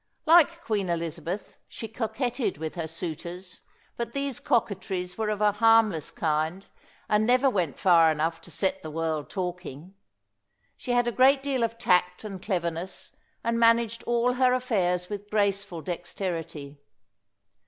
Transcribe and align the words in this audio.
Like 0.25 0.63
Queen 0.63 0.89
Elizabeth, 0.89 1.57
she 1.67 1.87
coquetted 1.87 2.57
with 2.57 2.73
her 2.73 2.87
suitors, 2.87 3.61
but 3.97 4.13
these 4.13 4.39
coquetries 4.39 5.15
were 5.15 5.29
of 5.29 5.41
a 5.41 5.51
harmless 5.51 6.09
kind, 6.09 6.65
and 7.07 7.23
never 7.23 7.47
went 7.51 7.77
far 7.77 8.11
enough 8.11 8.41
to 8.41 8.49
set 8.49 8.81
the 8.81 8.89
world 8.89 9.29
talking. 9.29 9.93
She 10.75 10.93
had 10.93 11.07
a 11.07 11.11
great 11.11 11.43
deal 11.43 11.61
of 11.61 11.77
tact 11.77 12.23
and 12.23 12.41
cleverness, 12.41 13.15
and 13.43 13.59
managed 13.59 14.01
all 14.07 14.33
her 14.33 14.53
affairs 14.55 15.07
with 15.07 15.29
graceful 15.29 15.83
dexterity. 15.83 16.81